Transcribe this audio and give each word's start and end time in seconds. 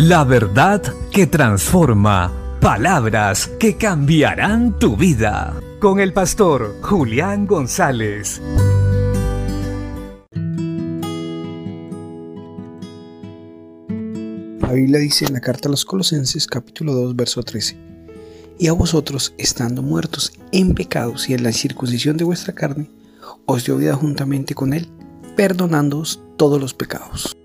La 0.00 0.22
verdad 0.22 0.80
que 1.10 1.26
transforma. 1.26 2.32
Palabras 2.60 3.50
que 3.58 3.76
cambiarán 3.76 4.78
tu 4.78 4.96
vida. 4.96 5.60
Con 5.80 5.98
el 5.98 6.12
pastor 6.12 6.76
Julián 6.82 7.48
González. 7.48 8.40
La 14.60 14.72
Biblia 14.72 15.00
dice 15.00 15.24
en 15.24 15.32
la 15.32 15.40
carta 15.40 15.68
a 15.68 15.72
los 15.72 15.84
Colosenses 15.84 16.46
capítulo 16.46 16.92
2 16.92 17.16
verso 17.16 17.42
13, 17.42 17.76
Y 18.56 18.68
a 18.68 18.74
vosotros, 18.74 19.34
estando 19.36 19.82
muertos 19.82 20.32
en 20.52 20.76
pecados 20.76 21.28
y 21.28 21.34
en 21.34 21.42
la 21.42 21.50
circuncisión 21.50 22.16
de 22.16 22.22
vuestra 22.22 22.54
carne, 22.54 22.88
os 23.46 23.64
dio 23.64 23.76
vida 23.76 23.94
juntamente 23.94 24.54
con 24.54 24.74
Él, 24.74 24.88
perdonándoos 25.34 26.22
todos 26.36 26.60
los 26.60 26.72
pecados. 26.72 27.36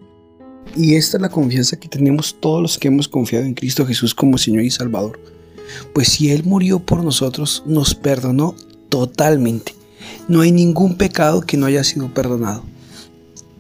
Y 0.76 0.95
esta 0.95 1.18
es 1.18 1.22
la 1.22 1.30
confianza 1.30 1.77
que 1.77 1.88
tenemos 1.88 2.36
todos 2.40 2.62
los 2.62 2.77
que 2.80 2.88
hemos 2.88 3.08
confiado 3.08 3.45
en 3.45 3.54
Cristo 3.54 3.86
Jesús 3.86 4.16
como 4.16 4.40
Señor 4.40 4.64
y 4.64 4.72
Salvador. 4.72 5.20
Pues 5.94 6.09
si 6.09 6.31
Él 6.31 6.44
murió 6.44 6.80
por 6.80 7.04
nosotros, 7.04 7.64
nos 7.68 7.94
perdonó 7.94 8.55
totalmente. 8.90 9.76
No 10.28 10.41
hay 10.41 10.52
ningún 10.52 10.95
pecado 10.98 11.41
que 11.41 11.58
no 11.58 11.67
haya 11.67 11.84
sido 11.84 12.12
perdonado. 12.12 12.64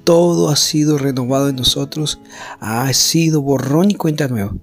Todo 0.03 0.49
ha 0.49 0.55
sido 0.55 0.97
renovado 0.97 1.49
en 1.49 1.55
nosotros, 1.55 2.19
ha 2.59 2.91
sido 2.93 3.41
borrón 3.41 3.91
y 3.91 3.95
cuenta 3.95 4.27
nueva. 4.27 4.55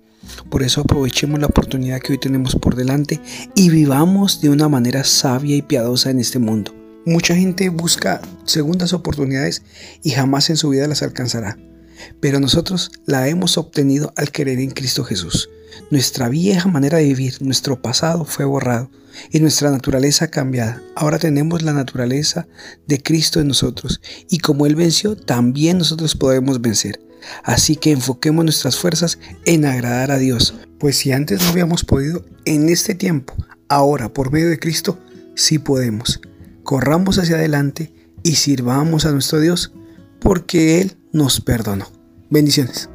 Por 0.50 0.62
eso 0.62 0.80
aprovechemos 0.80 1.40
la 1.40 1.46
oportunidad 1.46 2.00
que 2.00 2.12
hoy 2.12 2.18
tenemos 2.18 2.56
por 2.56 2.74
delante 2.74 3.20
y 3.54 3.70
vivamos 3.70 4.40
de 4.40 4.50
una 4.50 4.68
manera 4.68 5.04
sabia 5.04 5.56
y 5.56 5.62
piadosa 5.62 6.10
en 6.10 6.18
este 6.18 6.40
mundo. 6.40 6.74
Mucha 7.06 7.34
gente 7.34 7.68
busca 7.68 8.20
segundas 8.44 8.92
oportunidades 8.92 9.62
y 10.02 10.10
jamás 10.10 10.50
en 10.50 10.56
su 10.56 10.68
vida 10.68 10.86
las 10.86 11.02
alcanzará 11.02 11.56
pero 12.20 12.40
nosotros 12.40 12.90
la 13.06 13.28
hemos 13.28 13.58
obtenido 13.58 14.12
al 14.16 14.32
creer 14.32 14.58
en 14.60 14.70
Cristo 14.70 15.04
Jesús. 15.04 15.48
Nuestra 15.90 16.28
vieja 16.28 16.68
manera 16.68 16.98
de 16.98 17.04
vivir, 17.04 17.36
nuestro 17.40 17.80
pasado 17.80 18.24
fue 18.24 18.44
borrado 18.44 18.90
y 19.30 19.40
nuestra 19.40 19.70
naturaleza 19.70 20.28
cambiada. 20.28 20.82
Ahora 20.94 21.18
tenemos 21.18 21.62
la 21.62 21.72
naturaleza 21.72 22.46
de 22.86 23.02
Cristo 23.02 23.40
en 23.40 23.48
nosotros 23.48 24.00
y 24.28 24.38
como 24.38 24.66
Él 24.66 24.76
venció, 24.76 25.16
también 25.16 25.78
nosotros 25.78 26.14
podemos 26.14 26.60
vencer. 26.60 27.00
Así 27.44 27.76
que 27.76 27.92
enfoquemos 27.92 28.44
nuestras 28.44 28.76
fuerzas 28.76 29.18
en 29.44 29.64
agradar 29.64 30.10
a 30.10 30.18
Dios, 30.18 30.54
pues 30.78 30.96
si 30.96 31.12
antes 31.12 31.42
no 31.42 31.48
habíamos 31.48 31.84
podido, 31.84 32.24
en 32.44 32.68
este 32.68 32.94
tiempo, 32.94 33.34
ahora 33.68 34.12
por 34.12 34.32
medio 34.32 34.48
de 34.48 34.58
Cristo, 34.58 34.98
sí 35.34 35.58
podemos. 35.58 36.20
Corramos 36.62 37.18
hacia 37.18 37.36
adelante 37.36 37.92
y 38.22 38.36
sirvamos 38.36 39.06
a 39.06 39.12
nuestro 39.12 39.40
Dios 39.40 39.72
porque 40.20 40.80
Él 40.80 40.96
nos 41.12 41.40
perdonó. 41.40 41.99
Bendiciones. 42.30 42.88